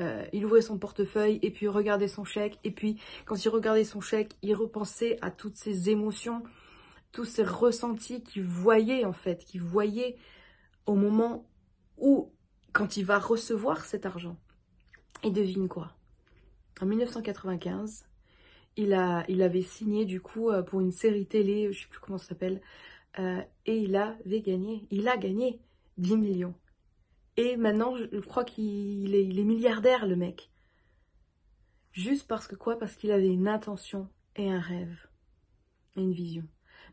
euh, 0.00 0.24
il 0.32 0.44
ouvrait 0.46 0.62
son 0.62 0.78
portefeuille 0.78 1.38
et 1.42 1.50
puis 1.50 1.68
regardait 1.68 2.08
son 2.08 2.24
chèque. 2.24 2.58
Et 2.64 2.70
puis 2.70 2.98
quand 3.26 3.44
il 3.44 3.48
regardait 3.48 3.84
son 3.84 4.00
chèque, 4.00 4.36
il 4.42 4.54
repensait 4.54 5.18
à 5.20 5.30
toutes 5.30 5.56
ses 5.56 5.90
émotions, 5.90 6.42
tous 7.12 7.24
ses 7.24 7.44
ressentis 7.44 8.22
qu'il 8.22 8.42
voyait 8.42 9.04
en 9.04 9.12
fait, 9.12 9.44
qu'il 9.44 9.60
voyait 9.60 10.16
au 10.86 10.94
moment 10.94 11.46
où, 11.98 12.32
quand 12.72 12.96
il 12.96 13.04
va 13.04 13.18
recevoir 13.18 13.84
cet 13.84 14.06
argent. 14.06 14.36
Et 15.22 15.30
devine 15.30 15.68
quoi? 15.68 15.92
En 16.80 16.86
1995, 16.86 18.06
il, 18.76 18.94
a, 18.94 19.24
il 19.28 19.42
avait 19.42 19.62
signé 19.62 20.04
du 20.06 20.20
coup 20.20 20.50
euh, 20.50 20.62
pour 20.62 20.80
une 20.80 20.90
série 20.90 21.26
télé, 21.26 21.72
je 21.72 21.82
sais 21.82 21.88
plus 21.88 22.00
comment 22.00 22.18
ça 22.18 22.28
s'appelle, 22.28 22.60
euh, 23.18 23.42
et 23.66 23.76
il 23.76 23.94
avait 23.94 24.40
gagné, 24.40 24.86
il 24.90 25.06
a 25.06 25.18
gagné 25.18 25.60
10 25.98 26.16
millions. 26.16 26.54
Et 27.36 27.56
maintenant, 27.56 27.96
je 27.96 28.20
crois 28.20 28.44
qu'il 28.44 29.14
est, 29.14 29.24
il 29.24 29.38
est 29.38 29.44
milliardaire, 29.44 30.06
le 30.06 30.16
mec. 30.16 30.50
Juste 31.92 32.26
parce 32.26 32.46
que 32.46 32.56
quoi? 32.56 32.78
Parce 32.78 32.96
qu'il 32.96 33.10
avait 33.10 33.28
une 33.28 33.48
intention 33.48 34.08
et 34.36 34.50
un 34.50 34.60
rêve. 34.60 34.96
Et 35.96 36.02
une 36.02 36.12
vision. 36.12 36.46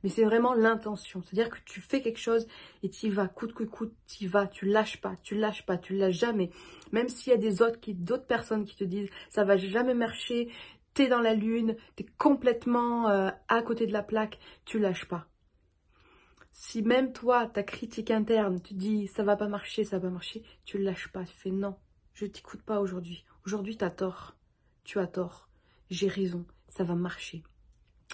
Mais 0.04 0.10
c'est 0.10 0.24
vraiment 0.24 0.54
l'intention. 0.54 1.22
C'est-à-dire 1.24 1.50
que 1.50 1.60
tu 1.66 1.82
fais 1.82 2.02
quelque 2.02 2.20
chose 2.20 2.48
et 2.84 2.90
tu 2.90 3.08
y 3.08 3.10
vas, 3.10 3.28
coûte 3.28 3.54
que 3.54 3.64
coûte, 3.64 3.94
tu 4.08 4.26
y 4.26 4.28
vas, 4.28 4.48
tu 4.48 4.66
lâches 4.66 5.02
pas, 5.02 5.16
tu 5.24 5.36
lâches 5.36 5.66
pas, 5.66 5.78
tu 5.78 5.96
lâches 5.96 6.18
jamais. 6.18 6.52
Même 6.92 7.10
s'il 7.10 7.32
y 7.32 7.36
a 7.36 7.40
des 7.40 7.62
autres, 7.62 7.80
qui, 7.80 7.94
d'autres 7.94 8.28
personnes 8.28 8.66
qui 8.66 8.76
te 8.76 8.84
disent 8.84 9.10
ça 9.30 9.44
va 9.44 9.58
jamais 9.58 9.94
marcher, 9.94 10.50
t'es 10.94 11.08
dans 11.08 11.22
la 11.22 11.34
lune, 11.34 11.76
t'es 11.96 12.06
complètement 12.18 13.10
euh, 13.10 13.30
à 13.48 13.62
côté 13.62 13.88
de 13.88 13.94
la 13.94 14.04
plaque, 14.04 14.40
tu 14.66 14.80
lâches 14.80 15.06
pas. 15.06 15.28
Si 16.52 16.82
même 16.82 17.14
toi, 17.14 17.48
ta 17.48 17.64
critique 17.64 18.12
interne, 18.12 18.62
tu 18.62 18.74
dis 18.74 19.08
ça 19.08 19.24
va 19.24 19.36
pas 19.36 19.48
marcher, 19.48 19.84
ça 19.84 19.98
va 19.98 20.08
pas 20.08 20.14
marcher, 20.14 20.44
tu 20.66 20.78
le 20.78 20.84
lâches 20.84 21.10
pas, 21.10 21.24
tu 21.24 21.34
fais 21.34 21.52
non, 21.52 21.76
je 22.14 22.26
t'écoute 22.26 22.62
pas 22.64 22.82
aujourd'hui. 22.82 23.26
Aujourd'hui, 23.46 23.78
tu 23.78 23.86
as 23.86 23.92
tort. 23.92 24.36
Tu 24.84 25.00
as 25.00 25.08
tort. 25.08 25.50
J'ai 25.90 26.08
raison, 26.08 26.46
ça 26.68 26.84
va 26.84 26.96
marcher. 26.96 27.44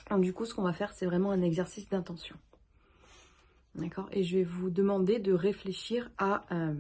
Donc 0.10 0.22
du 0.22 0.34
coup, 0.34 0.46
ce 0.46 0.54
qu'on 0.54 0.63
va 0.63 0.74
faire, 0.74 0.94
c'est 0.94 1.06
vraiment 1.06 1.32
un 1.32 1.42
exercice 1.42 1.89
d'intention. 1.89 2.38
D'accord? 3.75 4.08
Et 4.12 4.24
je 4.24 4.38
vais 4.38 4.44
vous 4.44 4.70
demander 4.70 5.20
de 5.20 5.34
réfléchir 5.34 6.12
à 6.18 6.46
euh, 6.54 6.75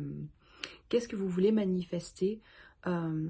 qu'est-ce 0.87 1.07
que 1.07 1.15
vous 1.15 1.27
voulez 1.27 1.51
manifester. 1.51 2.41
Euh, 2.87 3.27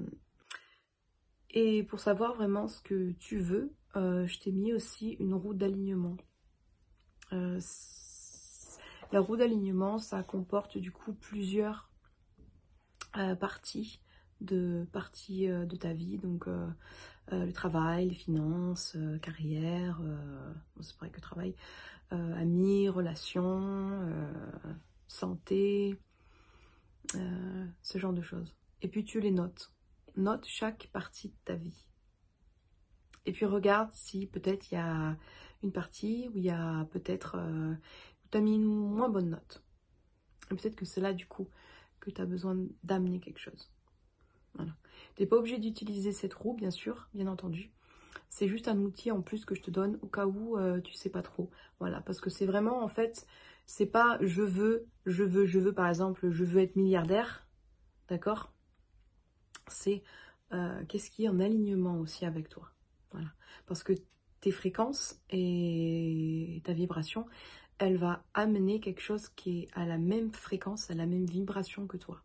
et 1.50 1.82
pour 1.82 2.00
savoir 2.00 2.34
vraiment 2.34 2.68
ce 2.68 2.80
que 2.82 3.12
tu 3.12 3.38
veux, 3.38 3.72
euh, 3.96 4.26
je 4.26 4.38
t'ai 4.38 4.52
mis 4.52 4.72
aussi 4.72 5.12
une 5.20 5.34
roue 5.34 5.54
d'alignement. 5.54 6.16
La 9.12 9.20
roue 9.20 9.36
d'alignement, 9.36 9.98
ça 9.98 10.22
comporte 10.22 10.78
du 10.78 10.92
coup 10.92 11.12
plusieurs 11.12 11.90
parties 13.40 14.00
de 14.40 14.86
parties 14.92 15.48
de 15.48 15.76
ta 15.76 15.92
vie. 15.92 16.18
Donc 16.18 16.46
euh, 17.32 17.44
le 17.44 17.52
travail, 17.52 18.08
les 18.08 18.14
finances, 18.14 18.94
euh, 18.94 19.18
carrière, 19.18 19.98
euh, 20.02 20.52
c'est 20.80 20.96
pas 20.96 21.08
que 21.08 21.20
travail, 21.20 21.54
amis, 22.10 22.88
relations, 22.88 23.90
santé, 25.08 25.98
ce 27.82 27.98
genre 27.98 28.12
de 28.12 28.22
choses. 28.22 28.54
Et 28.80 28.88
puis 28.88 29.04
tu 29.04 29.20
les 29.20 29.32
notes. 29.32 29.72
Note 30.16 30.46
chaque 30.46 30.88
partie 30.92 31.30
de 31.30 31.36
ta 31.44 31.54
vie. 31.56 31.84
Et 33.24 33.32
puis 33.32 33.44
regarde 33.44 33.90
si 33.92 34.28
peut-être 34.28 34.70
il 34.70 34.76
y 34.76 34.78
a 34.78 35.16
une 35.64 35.72
partie 35.72 36.28
où 36.32 36.36
il 36.36 36.44
y 36.44 36.50
a 36.50 36.84
peut-être 36.92 37.36
où 38.26 38.30
tu 38.30 38.38
as 38.38 38.40
mis 38.40 38.56
une 38.56 38.64
moins 38.64 39.08
bonne 39.08 39.30
note. 39.30 39.62
Et 40.50 40.54
peut-être 40.54 40.76
que 40.76 40.84
c'est 40.84 41.00
là 41.00 41.12
du 41.12 41.26
coup 41.26 41.48
que 42.00 42.10
tu 42.10 42.20
as 42.20 42.26
besoin 42.26 42.56
d'amener 42.84 43.20
quelque 43.20 43.40
chose. 43.40 43.70
Voilà. 44.54 44.72
Tu 45.14 45.22
n'es 45.22 45.28
pas 45.28 45.36
obligé 45.36 45.58
d'utiliser 45.58 46.12
cette 46.12 46.34
roue, 46.34 46.54
bien 46.54 46.70
sûr, 46.70 47.08
bien 47.14 47.26
entendu. 47.26 47.72
C'est 48.28 48.48
juste 48.48 48.68
un 48.68 48.78
outil 48.78 49.10
en 49.10 49.22
plus 49.22 49.44
que 49.44 49.54
je 49.54 49.62
te 49.62 49.70
donne 49.70 49.98
au 50.02 50.08
cas 50.08 50.26
où 50.26 50.56
tu 50.56 50.62
euh, 50.62 50.80
tu 50.80 50.94
sais 50.94 51.10
pas 51.10 51.22
trop. 51.22 51.50
Voilà, 51.78 52.00
parce 52.00 52.20
que 52.20 52.30
c'est 52.30 52.46
vraiment, 52.46 52.82
en 52.82 52.88
fait, 52.88 53.26
c'est 53.66 53.86
pas 53.86 54.18
je 54.20 54.42
veux, 54.42 54.86
je 55.04 55.24
veux, 55.24 55.46
je 55.46 55.58
veux, 55.58 55.72
par 55.72 55.88
exemple, 55.88 56.30
je 56.30 56.44
veux 56.44 56.60
être 56.60 56.76
milliardaire, 56.76 57.46
d'accord? 58.08 58.52
C'est 59.68 60.02
euh, 60.52 60.84
qu'est-ce 60.88 61.10
qui 61.10 61.24
est 61.24 61.28
en 61.28 61.40
alignement 61.40 61.98
aussi 61.98 62.24
avec 62.24 62.48
toi? 62.48 62.70
Voilà, 63.10 63.28
parce 63.66 63.82
que 63.82 63.92
tes 64.40 64.50
fréquences 64.50 65.20
et 65.30 66.60
ta 66.64 66.72
vibration, 66.72 67.26
elle 67.78 67.98
va 67.98 68.24
amener 68.34 68.80
quelque 68.80 69.00
chose 69.00 69.28
qui 69.30 69.62
est 69.62 69.68
à 69.74 69.84
la 69.84 69.98
même 69.98 70.32
fréquence, 70.32 70.90
à 70.90 70.94
la 70.94 71.06
même 71.06 71.26
vibration 71.26 71.86
que 71.86 71.96
toi. 71.96 72.22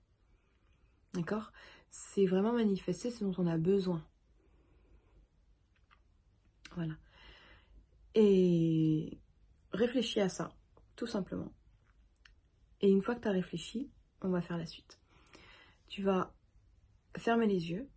D'accord? 1.14 1.52
C'est 1.90 2.26
vraiment 2.26 2.54
manifester 2.54 3.12
ce 3.12 3.24
dont 3.24 3.36
on 3.38 3.48
a 3.48 3.58
besoin. 3.58 4.06
Voilà. 6.76 6.96
Et 8.16 9.20
réfléchis 9.74 10.22
à 10.22 10.30
ça, 10.30 10.56
tout 10.96 11.08
simplement. 11.08 11.52
Et 12.80 12.90
une 12.90 13.02
fois 13.02 13.16
que 13.16 13.22
tu 13.22 13.28
as 13.28 13.32
réfléchi, 13.32 13.92
on 14.22 14.30
va 14.30 14.42
faire 14.42 14.58
la 14.58 14.66
suite. 14.66 15.00
Tu 15.90 16.02
vas 16.02 16.34
fermer 17.18 17.48
les 17.48 17.72
yeux. 17.72 17.90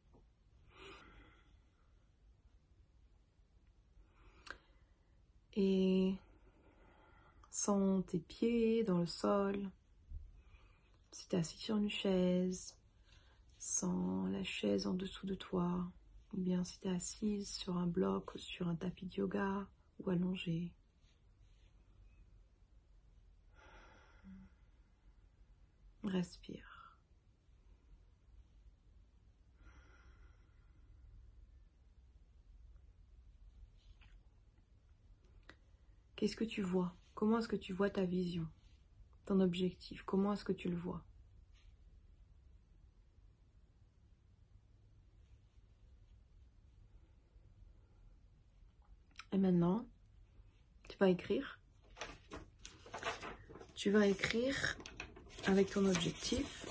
Et 5.56 6.14
sens 7.54 8.04
tes 8.06 8.18
pieds 8.18 8.82
dans 8.82 8.98
le 8.98 9.06
sol. 9.06 9.70
Si 11.12 11.28
tu 11.28 11.36
es 11.36 11.38
assis 11.38 11.56
sur 11.56 11.76
une 11.76 11.88
chaise, 11.88 12.76
sans 13.58 14.26
la 14.26 14.42
chaise 14.42 14.88
en 14.88 14.94
dessous 14.94 15.26
de 15.26 15.36
toi, 15.36 15.86
ou 16.32 16.38
bien 16.38 16.64
si 16.64 16.80
tu 16.80 16.88
es 16.88 16.90
assise 16.90 17.48
sur 17.48 17.76
un 17.76 17.86
bloc 17.86 18.32
sur 18.36 18.68
un 18.68 18.74
tapis 18.74 19.06
de 19.06 19.14
yoga 19.14 19.68
ou 20.00 20.10
allongé. 20.10 20.72
Respire. 26.02 26.98
Qu'est-ce 36.16 36.36
que 36.36 36.44
tu 36.44 36.62
vois? 36.62 36.94
Comment 37.14 37.38
est-ce 37.38 37.48
que 37.48 37.56
tu 37.56 37.72
vois 37.72 37.90
ta 37.90 38.04
vision 38.04 38.46
Ton 39.24 39.40
objectif? 39.40 40.02
Comment 40.02 40.32
est-ce 40.32 40.44
que 40.44 40.52
tu 40.52 40.68
le 40.68 40.76
vois? 40.76 41.02
Et 49.32 49.38
maintenant, 49.38 49.84
tu 50.88 50.96
vas 50.98 51.08
écrire. 51.08 51.58
Tu 53.74 53.90
vas 53.90 54.06
écrire 54.06 54.76
avec 55.46 55.70
ton 55.70 55.84
objectif. 55.86 56.66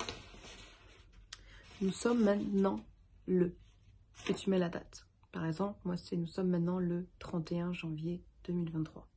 Nous 1.81 1.91
sommes 1.91 2.23
maintenant 2.23 2.83
le. 3.27 3.55
Et 4.29 4.33
tu 4.33 4.49
mets 4.49 4.59
la 4.59 4.69
date. 4.69 5.05
Par 5.33 5.45
exemple, 5.45 5.79
moi, 5.83 5.97
c'est 5.97 6.15
nous 6.15 6.27
sommes 6.27 6.49
maintenant 6.49 6.79
le 6.79 7.07
31 7.19 7.73
janvier 7.73 8.23
2023. 8.45 9.12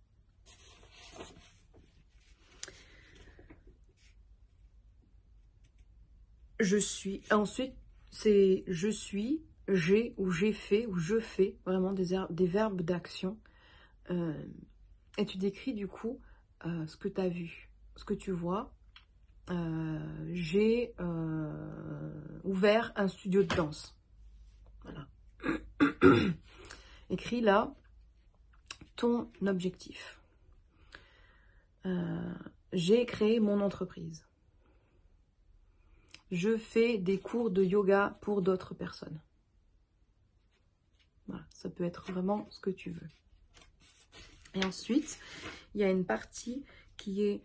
Je 6.60 6.76
suis. 6.76 7.22
Ensuite, 7.30 7.75
c'est 8.10 8.64
je 8.66 8.88
suis 8.88 9.42
j'ai 9.68 10.14
ou 10.16 10.30
j'ai 10.30 10.52
fait 10.52 10.86
ou 10.86 10.96
je 10.96 11.18
fais, 11.18 11.56
vraiment 11.64 11.92
des, 11.92 12.46
verbes 12.46 12.82
d'action. 12.82 13.38
Euh, 14.10 14.40
et 15.18 15.26
tu 15.26 15.38
décris 15.38 15.75
du 15.75 15.88
coup 15.88 16.20
euh, 16.64 16.86
ce 16.86 16.96
que 16.96 17.08
tu 17.08 17.20
as 17.20 17.28
vu, 17.28 17.70
ce 17.96 18.04
que 18.04 18.14
tu 18.14 18.30
vois. 18.30 18.72
Euh, 19.50 20.26
j'ai 20.32 20.94
ouvert 22.44 22.92
un 22.96 23.08
studio 23.08 23.42
de 23.42 23.54
danse. 23.54 23.96
Voilà. 24.82 25.08
Écris 27.10 27.40
là 27.40 27.75
ton 28.96 29.30
objectif. 29.46 30.20
j'ai 32.72 33.04
créé 33.04 33.40
mon 33.40 33.60
entreprise. 33.60 34.25
Je 36.30 36.56
fais 36.56 36.99
des 36.99 37.18
cours 37.18 37.50
de 37.50 37.62
yoga 37.62 38.18
pour 38.21 38.42
d'autres 38.42 38.75
personnes. 38.75 39.21
Voilà, 41.28 41.45
ça 41.50 41.71
peut 41.71 41.85
être 41.85 42.11
vraiment 42.11 42.47
ce 42.50 42.61
que 42.61 42.71
tu 42.71 42.90
veux. 42.90 43.09
Et 44.54 44.64
ensuite, 44.64 45.18
il 45.75 45.80
y 45.80 45.85
a 45.85 45.90
une 45.90 46.04
partie 46.04 46.64
qui 46.97 47.23
est 47.23 47.42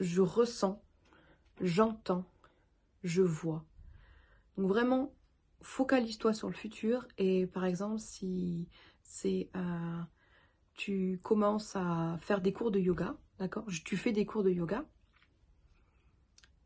je 0.00 0.20
ressens, 0.20 0.82
j'entends, 1.60 2.28
je 3.02 3.22
vois. 3.22 3.64
Donc 4.56 4.66
vraiment, 4.66 5.14
focalise-toi 5.62 6.34
sur 6.34 6.48
le 6.48 6.54
futur 6.54 7.06
et 7.18 7.46
par 7.46 7.64
exemple, 7.64 7.98
si 7.98 8.68
c'est 9.02 9.48
euh, 9.56 10.00
tu 10.74 11.20
commences 11.22 11.76
à 11.76 12.18
faire 12.20 12.40
des 12.40 12.52
cours 12.52 12.70
de 12.70 12.78
yoga, 12.78 13.16
d'accord? 13.38 13.66
Tu 13.84 13.96
fais 13.96 14.12
des 14.12 14.26
cours 14.26 14.42
de 14.42 14.50
yoga, 14.50 14.84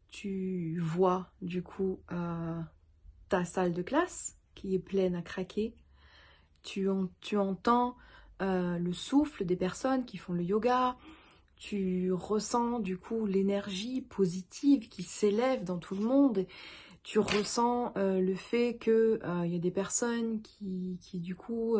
tu 0.09 0.79
vois 0.81 1.31
du 1.43 1.63
coup 1.63 2.01
euh, 2.13 2.61
ta 3.29 3.45
salle 3.45 3.73
de 3.73 3.83
classe 3.83 4.37
qui 4.55 4.75
est 4.75 4.81
pleine 4.81 5.15
à 5.15 5.23
craquer, 5.23 5.75
tu, 6.63 6.89
entends 6.89 7.97
euh, 8.43 8.79
le 8.79 8.93
souffle 8.93 9.45
des 9.45 9.57
personnes 9.57 10.05
qui 10.05 10.17
font 10.17 10.33
le 10.33 10.43
yoga, 10.43 10.97
tu 11.57 12.13
ressens 12.13 12.81
du 12.81 12.99
coup 12.99 13.27
l'énergie 13.27 14.03
positive 14.03 14.89
qui 14.89 15.03
s'élève 15.03 15.65
dans 15.65 15.79
tout 15.79 15.95
le 15.95 16.03
monde, 16.03 16.47
tu 17.05 17.21
ressens 17.21 17.93
euh, 17.97 18.21
le 18.21 18.35
fait 18.35 18.79
qu'il 18.79 19.21
y 19.23 19.57
a 19.57 19.59
des 19.59 19.71
personnes 19.71 20.43
qui, 20.43 20.99
du 21.15 21.37
coup, 21.37 21.79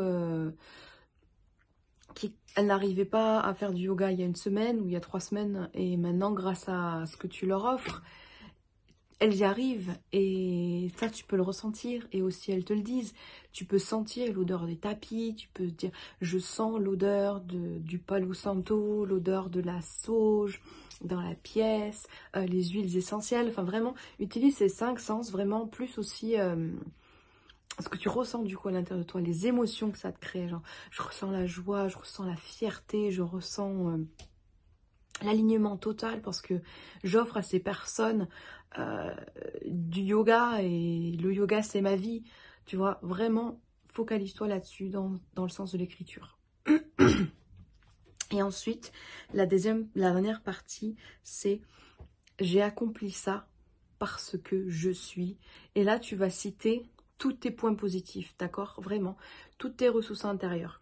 qui, 2.15 2.35
elles 2.57 2.67
n'arrivaient 2.67 3.05
pas 3.05 3.41
à 3.41 3.55
faire 3.55 3.73
du 3.73 3.85
yoga 3.85 4.11
il 4.11 4.19
y 4.19 4.23
a 4.23 4.27
une 4.27 4.37
semaine 4.37 4.81
ou 4.81 4.87
il 4.87 4.93
y 4.93 4.97
a 4.97 5.01
trois 5.01 5.21
semaines, 5.21 5.71
et 5.75 5.97
maintenant 5.97 6.33
grâce 6.33 6.69
à 6.69 7.05
ce 7.07 7.17
que 7.17 7.27
tu 7.27 7.47
leur 7.47 7.65
offres, 7.65 8.03
elles 9.21 9.35
y 9.35 9.45
arrivent 9.45 9.97
et 10.13 10.91
ça 10.97 11.09
tu 11.09 11.25
peux 11.25 11.37
le 11.37 11.43
ressentir 11.43 12.07
et 12.13 12.23
aussi 12.23 12.53
elles 12.53 12.65
te 12.65 12.73
le 12.73 12.83
disent. 12.83 13.15
Tu 13.53 13.65
peux 13.65 13.79
sentir 13.79 14.33
l'odeur 14.33 14.67
des 14.67 14.77
tapis, 14.77 15.35
tu 15.37 15.49
peux 15.49 15.67
dire 15.67 15.91
je 16.21 16.39
sens 16.39 16.79
l'odeur 16.79 17.41
du 17.41 17.99
palo 17.99 18.33
santo, 18.33 19.05
l'odeur 19.05 19.51
de 19.51 19.61
la 19.61 19.81
sauge 19.83 20.61
dans 21.03 21.21
la 21.21 21.35
pièce, 21.35 22.07
euh, 22.37 22.47
les 22.47 22.65
huiles 22.69 22.97
essentielles. 22.97 23.49
Enfin 23.49 23.63
vraiment, 23.63 23.95
utilise 24.21 24.57
ces 24.57 24.69
cinq 24.69 25.01
sens 25.01 25.31
vraiment 25.31 25.67
plus 25.67 25.99
aussi 25.99 26.39
euh, 26.39 26.71
ce 27.81 27.89
que 27.89 27.99
tu 27.99 28.09
ressens 28.09 28.43
du 28.43 28.57
coup 28.57 28.69
à 28.69 28.73
l'intérieur 28.73 29.05
de 29.05 29.09
toi, 29.09 29.21
les 29.21 29.47
émotions 29.47 29.91
que 29.91 29.99
ça 29.99 30.13
te 30.13 30.19
crée. 30.19 30.49
Genre 30.49 30.63
je 30.91 31.03
ressens 31.03 31.31
la 31.31 31.47
joie, 31.47 31.89
je 31.89 31.97
ressens 31.97 32.25
la 32.25 32.37
fierté, 32.37 33.11
je 33.11 33.23
ressens 33.23 33.91
euh, 33.91 33.99
l'alignement 35.23 35.77
total 35.77 36.21
parce 36.21 36.43
que 36.43 36.61
j'offre 37.05 37.37
à 37.37 37.43
ces 37.43 37.61
personnes 37.61 38.29
euh, 38.79 39.15
du 39.67 40.01
yoga 40.01 40.61
et 40.63 41.13
le 41.13 41.33
yoga 41.33 41.63
c'est 41.63 41.81
ma 41.81 41.97
vie. 41.97 42.25
Tu 42.67 42.77
vois, 42.77 42.99
vraiment 43.03 43.61
focalise-toi 43.87 44.49
là-dessus 44.49 44.91
dans, 44.91 45.15
dans, 45.35 45.45
le 45.45 45.49
sens 45.49 45.73
de 45.73 45.79
l'écriture. 45.79 46.39
et 48.31 48.43
ensuite, 48.43 48.93
la 49.33 49.47
deuxième, 49.47 49.89
la 49.95 50.11
dernière 50.11 50.43
partie, 50.43 50.95
c'est 51.23 51.61
j'ai 52.39 52.63
accompli 52.63 53.11
ça 53.11 53.49
parce 53.99 54.37
que 54.45 54.69
je 54.69 54.91
suis. 54.91 55.39
Et 55.75 55.83
là, 55.83 55.99
tu 55.99 56.15
vas 56.15 56.31
citer 56.31 56.89
tous 57.19 57.33
tes 57.33 57.51
points 57.51 57.75
positifs, 57.75 58.35
d'accord? 58.39 58.75
Vraiment, 58.79 59.17
toutes 59.59 59.77
tes 59.77 59.89
ressources 59.89 60.25
intérieures. 60.25 60.81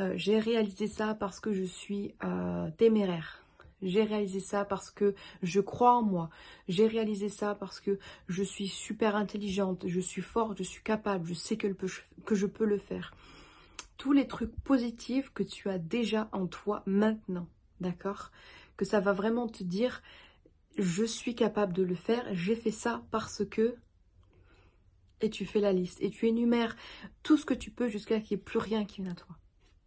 Euh, 0.00 0.14
j'ai 0.16 0.38
réalisé 0.38 0.88
ça 0.88 1.14
parce 1.14 1.38
que 1.40 1.52
je 1.52 1.64
suis 1.64 2.14
euh, 2.24 2.68
téméraire 2.76 3.44
j'ai 3.84 4.02
réalisé 4.02 4.40
ça 4.40 4.64
parce 4.64 4.90
que 4.90 5.14
je 5.42 5.60
crois 5.60 5.96
en 5.96 6.02
moi. 6.02 6.30
J'ai 6.68 6.86
réalisé 6.86 7.28
ça 7.28 7.54
parce 7.54 7.80
que 7.80 7.98
je 8.28 8.42
suis 8.42 8.68
super 8.68 9.14
intelligente, 9.14 9.84
je 9.86 10.00
suis 10.00 10.22
forte, 10.22 10.58
je 10.58 10.62
suis 10.62 10.82
capable, 10.82 11.26
je 11.26 11.34
sais 11.34 11.56
que, 11.56 11.68
que 12.24 12.34
je 12.34 12.46
peux 12.46 12.64
le 12.64 12.78
faire. 12.78 13.14
Tous 13.96 14.12
les 14.12 14.26
trucs 14.26 14.54
positifs 14.62 15.30
que 15.32 15.42
tu 15.42 15.68
as 15.68 15.78
déjà 15.78 16.28
en 16.32 16.46
toi 16.46 16.82
maintenant, 16.86 17.46
d'accord? 17.80 18.32
Que 18.76 18.84
ça 18.84 19.00
va 19.00 19.12
vraiment 19.12 19.46
te 19.46 19.62
dire, 19.62 20.02
je 20.78 21.04
suis 21.04 21.34
capable 21.34 21.72
de 21.72 21.84
le 21.84 21.94
faire, 21.94 22.24
j'ai 22.32 22.56
fait 22.56 22.72
ça 22.72 23.02
parce 23.10 23.44
que... 23.44 23.76
Et 25.24 25.30
tu 25.30 25.46
fais 25.46 25.60
la 25.60 25.72
liste 25.72 26.02
et 26.02 26.10
tu 26.10 26.26
énumères 26.28 26.76
tout 27.22 27.38
ce 27.38 27.46
que 27.46 27.54
tu 27.54 27.70
peux 27.70 27.88
jusqu'à 27.88 28.20
qu'il 28.20 28.36
n'y 28.36 28.42
ait 28.42 28.44
plus 28.44 28.58
rien 28.58 28.84
qui 28.84 29.00
vienne 29.00 29.12
à 29.12 29.14
toi. 29.14 29.34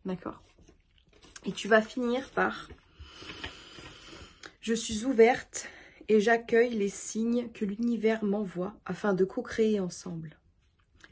D'accord? 0.03 0.41
Et 1.45 1.51
tu 1.51 1.67
vas 1.67 1.83
finir 1.83 2.27
par 2.31 2.67
je 4.61 4.73
suis 4.73 5.05
ouverte 5.05 5.69
et 6.09 6.19
j'accueille 6.19 6.73
les 6.73 6.89
signes 6.89 7.49
que 7.51 7.65
l'univers 7.65 8.23
m'envoie 8.23 8.73
afin 8.87 9.13
de 9.13 9.25
co-créer 9.25 9.79
ensemble. 9.79 10.39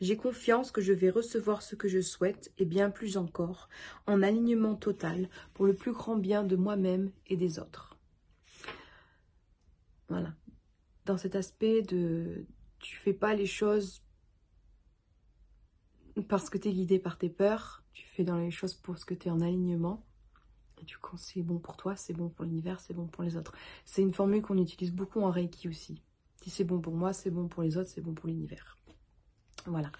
J'ai 0.01 0.17
confiance 0.17 0.71
que 0.71 0.81
je 0.81 0.91
vais 0.91 1.11
recevoir 1.11 1.61
ce 1.61 1.75
que 1.75 1.87
je 1.87 2.01
souhaite 2.01 2.51
et 2.57 2.65
bien 2.65 2.89
plus 2.89 3.17
encore, 3.17 3.69
en 4.07 4.23
alignement 4.23 4.73
total 4.73 5.29
pour 5.53 5.67
le 5.67 5.75
plus 5.75 5.91
grand 5.91 6.15
bien 6.15 6.43
de 6.43 6.55
moi-même 6.55 7.11
et 7.27 7.37
des 7.37 7.59
autres. 7.59 7.95
Voilà. 10.09 10.33
Dans 11.05 11.17
cet 11.17 11.35
aspect 11.35 11.83
de 11.83 12.47
tu 12.79 12.97
fais 12.97 13.13
pas 13.13 13.35
les 13.35 13.45
choses 13.45 14.01
parce 16.21 16.49
que 16.49 16.57
tu 16.57 16.69
es 16.69 16.73
guidé 16.73 16.99
par 16.99 17.17
tes 17.17 17.29
peurs, 17.29 17.83
tu 17.93 18.05
fais 18.05 18.23
dans 18.23 18.37
les 18.37 18.51
choses 18.51 18.73
pour 18.73 18.97
ce 18.97 19.05
que 19.05 19.13
tu 19.13 19.27
es 19.27 19.31
en 19.31 19.41
alignement. 19.41 20.05
Et 20.81 20.85
du 20.85 20.97
coup, 20.97 21.17
c'est 21.17 21.41
bon 21.41 21.59
pour 21.59 21.77
toi, 21.77 21.95
c'est 21.95 22.13
bon 22.13 22.29
pour 22.29 22.45
l'univers, 22.45 22.79
c'est 22.79 22.93
bon 22.93 23.07
pour 23.07 23.23
les 23.23 23.37
autres. 23.37 23.53
C'est 23.85 24.01
une 24.01 24.13
formule 24.13 24.41
qu'on 24.41 24.57
utilise 24.57 24.91
beaucoup 24.91 25.21
en 25.21 25.31
Reiki 25.31 25.69
aussi. 25.69 26.01
Si 26.41 26.49
c'est 26.49 26.63
bon 26.63 26.79
pour 26.79 26.93
moi, 26.93 27.13
c'est 27.13 27.31
bon 27.31 27.47
pour 27.47 27.63
les 27.63 27.77
autres, 27.77 27.89
c'est 27.89 28.01
bon 28.01 28.13
pour 28.13 28.27
l'univers. 28.27 28.77
Voilà. 29.65 29.91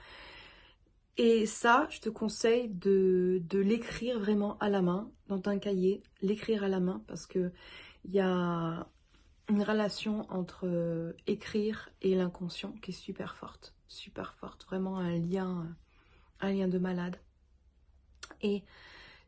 Et 1.18 1.46
ça, 1.46 1.88
je 1.90 2.02
te 2.02 2.10
conseille 2.10 2.70
de, 2.70 3.42
l'écrire 3.54 4.20
vraiment 4.20 4.58
à 4.58 4.70
la 4.70 4.82
main, 4.82 5.10
dans 5.28 5.42
un 5.46 5.60
cahier, 5.60 6.04
l'écrire 6.22 6.64
à 6.64 6.68
la 6.68 6.82
main, 6.82 7.04
parce 7.08 7.26
que 7.26 7.52
il 8.04 8.14
y 8.14 8.20
a 8.20 8.88
une 9.50 9.64
relation 9.64 10.30
entre 10.30 10.68
euh, 10.68 11.14
écrire 11.26 11.90
et 12.02 12.16
l'inconscient 12.16 12.74
qui 12.82 12.92
est 12.92 12.94
super 12.94 13.36
forte, 13.36 13.76
super 13.88 14.34
forte, 14.36 14.66
vraiment 14.66 14.98
un 14.98 15.18
lien, 15.18 15.76
un 16.42 16.52
lien 16.52 16.68
de 16.68 16.78
malade. 16.78 17.18
Et 18.42 18.64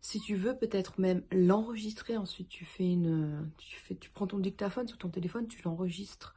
si 0.01 0.19
tu 0.19 0.35
veux 0.35 0.55
peut-être 0.55 0.99
même 0.99 1.23
l'enregistrer, 1.31 2.17
ensuite 2.17 2.49
tu 2.49 2.65
fais 2.65 2.91
une, 2.91 3.49
tu, 3.57 3.77
fais, 3.77 3.95
tu 3.95 4.09
prends 4.09 4.27
ton 4.27 4.39
dictaphone 4.39 4.87
sur 4.87 4.97
ton 4.97 5.09
téléphone, 5.09 5.47
tu 5.47 5.61
l'enregistres 5.63 6.35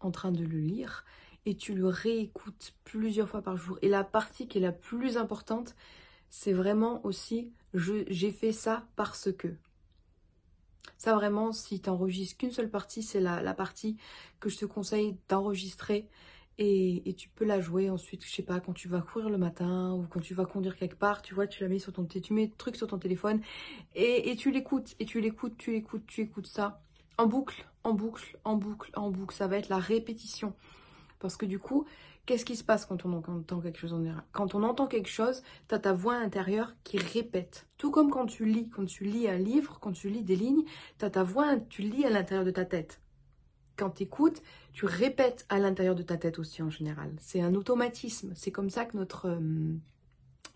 en 0.00 0.10
train 0.10 0.32
de 0.32 0.44
le 0.44 0.58
lire 0.58 1.04
et 1.46 1.56
tu 1.56 1.74
le 1.74 1.86
réécoutes 1.86 2.74
plusieurs 2.84 3.28
fois 3.28 3.42
par 3.42 3.56
jour. 3.56 3.78
Et 3.82 3.88
la 3.88 4.04
partie 4.04 4.48
qui 4.48 4.58
est 4.58 4.60
la 4.60 4.72
plus 4.72 5.16
importante, 5.16 5.74
c'est 6.28 6.52
vraiment 6.52 7.04
aussi 7.04 7.52
j'ai 7.74 8.30
fait 8.30 8.52
ça 8.52 8.86
parce 8.96 9.32
que. 9.32 9.48
Ça 10.96 11.14
vraiment, 11.14 11.52
si 11.52 11.80
tu 11.80 11.88
n'enregistres 11.88 12.36
qu'une 12.36 12.52
seule 12.52 12.68
partie, 12.68 13.02
c'est 13.02 13.20
la, 13.20 13.40
la, 13.42 13.54
partie 13.54 13.96
que 14.38 14.50
je 14.50 14.58
te 14.58 14.66
conseille 14.66 15.16
d'enregistrer 15.30 16.06
et, 16.62 17.14
tu 17.14 17.30
peux 17.30 17.46
la 17.46 17.58
jouer 17.58 17.88
ensuite, 17.88 18.22
je 18.22 18.30
sais 18.30 18.42
pas, 18.42 18.60
quand 18.60 18.74
tu 18.74 18.86
vas 18.86 19.00
courir 19.00 19.30
le 19.30 19.38
matin 19.38 19.94
ou 19.94 20.06
quand 20.10 20.20
tu 20.20 20.34
vas 20.34 20.44
conduire 20.44 20.76
quelque 20.76 20.94
part, 20.94 21.22
tu 21.22 21.34
vois, 21.34 21.46
tu 21.46 21.62
la 21.62 21.70
mets 21.70 21.78
sur 21.78 21.92
ton 21.92 22.04
tu 22.04 22.34
mets 22.34 22.52
truc 22.58 22.76
sur 22.76 22.86
ton 22.86 22.98
téléphone 22.98 23.40
et, 23.94 24.36
tu 24.36 24.50
l'écoutes, 24.50 24.94
et 24.98 25.06
tu 25.06 25.22
l'écoutes, 25.22 25.56
tu 25.56 25.72
l'écoutes, 25.72 26.06
tu 26.06 26.20
écoutes 26.20 26.46
ça 26.46 26.82
en 27.16 27.26
boucle, 27.26 27.66
en 27.82 27.94
boucle, 27.94 28.38
en 28.44 28.56
boucle, 28.56 28.90
en 28.94 29.10
boucle. 29.10 29.34
Ça 29.34 29.46
va 29.46 29.56
être 29.56 29.70
la 29.70 29.78
répétition. 29.78 30.54
Parce 31.18 31.38
que 31.38 31.46
du 31.46 31.58
coup, 31.58 31.86
qu'est-ce 32.26 32.44
qui 32.44 32.56
se 32.56 32.64
passe 32.64 32.84
quand 32.84 33.06
on 33.06 33.12
entend 33.14 33.60
quelque 33.60 33.78
chose 33.78 33.94
en 33.94 34.04
erreur 34.04 34.24
Quand 34.32 34.54
on 34.54 34.62
entend 34.62 34.86
quelque 34.86 35.08
chose, 35.08 35.42
tu 35.68 35.74
as 35.74 35.78
ta 35.78 35.94
voix 35.94 36.16
intérieure 36.16 36.74
qui 36.84 36.98
répète. 36.98 37.68
Tout 37.78 37.90
comme 37.90 38.10
quand 38.10 38.26
tu 38.26 38.44
lis, 38.44 38.68
quand 38.68 38.84
tu 38.84 39.04
lis 39.04 39.28
un 39.28 39.38
livre, 39.38 39.78
quand 39.80 39.92
tu 39.92 40.10
lis 40.10 40.24
des 40.24 40.36
lignes, 40.36 40.64
tu 40.98 41.06
as 41.06 41.10
ta 41.10 41.22
voix, 41.22 41.56
tu 41.56 41.80
lis 41.80 42.04
à 42.04 42.10
l'intérieur 42.10 42.44
de 42.44 42.50
ta 42.50 42.66
tête 42.66 43.00
quand 43.80 43.90
tu 43.90 44.02
écoutes, 44.02 44.42
tu 44.74 44.84
répètes 44.84 45.46
à 45.48 45.58
l'intérieur 45.58 45.94
de 45.94 46.02
ta 46.02 46.18
tête 46.18 46.38
aussi 46.38 46.62
en 46.62 46.68
général. 46.68 47.12
C'est 47.18 47.40
un 47.40 47.54
automatisme. 47.54 48.32
C'est 48.36 48.52
comme 48.52 48.68
ça 48.68 48.84
que 48.84 48.96
notre, 48.96 49.26
euh, 49.26 49.74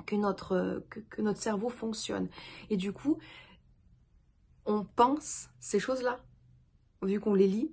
que, 0.04 0.14
notre, 0.14 0.84
que, 0.90 1.22
notre 1.22 1.40
cerveau 1.40 1.70
fonctionne. 1.70 2.28
Et 2.68 2.76
du 2.76 2.92
coup, 2.92 3.18
on 4.66 4.84
pense 4.84 5.48
ces 5.58 5.80
choses-là, 5.80 6.20
vu 7.02 7.18
qu'on 7.18 7.34
les 7.34 7.48
lit 7.48 7.72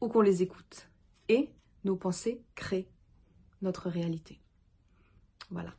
ou 0.00 0.08
qu'on 0.08 0.22
les 0.22 0.42
écoute. 0.42 0.88
Et 1.28 1.50
nos 1.84 1.96
pensées 1.96 2.42
créent 2.54 2.88
notre 3.60 3.90
réalité. 3.90 4.40
Voilà. 5.50 5.74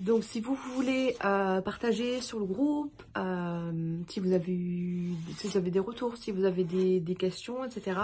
Donc 0.00 0.24
si 0.24 0.40
vous 0.40 0.54
voulez 0.54 1.16
euh, 1.24 1.60
partager 1.60 2.20
sur 2.20 2.40
le 2.40 2.46
groupe, 2.46 3.02
euh, 3.16 3.98
si, 4.08 4.18
vous 4.18 4.32
avez 4.32 5.70
des 5.70 5.78
retours, 5.78 6.16
si 6.16 6.32
vous 6.32 6.44
avez 6.44 6.64
des, 6.64 7.14
questions, 7.14 7.64
etc. 7.64 8.00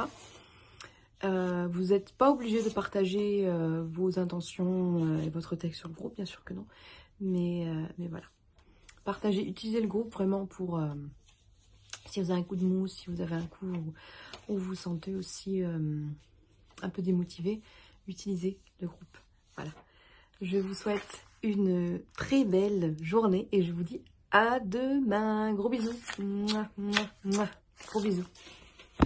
Euh, 1.24 1.68
vous 1.70 1.86
n'êtes 1.86 2.12
pas 2.12 2.30
obligé 2.30 2.62
de 2.62 2.68
partager 2.70 3.50
vos 3.88 4.18
intentions 4.18 5.20
et 5.20 5.30
votre 5.30 5.56
texte 5.56 5.80
sur 5.80 5.88
le 5.88 5.94
groupe, 5.94 6.14
bien 6.14 6.24
sûr 6.24 6.44
que 6.44 6.54
non. 6.54 6.66
Mais, 7.20 7.66
voilà. 7.98 8.26
Partagez, 9.04 9.42
utilisez 9.42 9.80
le 9.80 9.88
groupe 9.88 10.12
vraiment 10.12 10.46
pour... 10.46 10.80
si 12.06 12.22
vous 12.22 12.30
avez 12.30 12.40
un 12.40 12.44
coup 12.44 12.56
de 12.56 12.64
mousse, 12.64 12.92
si 12.92 13.10
vous 13.10 13.20
avez 13.20 13.34
un 13.34 13.46
coup 13.46 13.66
où, 13.66 13.92
où 14.48 14.56
vous 14.56 14.64
vous 14.64 14.74
sentez 14.76 15.14
aussi 15.14 15.62
un 15.62 16.88
peu 16.88 17.02
démotivé, 17.02 17.60
utilisez 18.06 18.58
le 18.80 18.86
groupe. 18.86 19.18
Voilà. 19.56 19.72
Je 20.40 20.56
vous 20.56 20.74
souhaite 20.74 21.24
une 21.42 22.00
très 22.16 22.44
belle 22.44 22.96
journée 23.00 23.48
et 23.52 23.62
je 23.62 23.72
vous 23.72 23.82
dis 23.82 24.02
à 24.30 24.60
demain. 24.60 25.52
Gros 25.54 25.68
bisous. 25.68 25.94
Gros 27.88 28.00
bisous. 28.00 28.26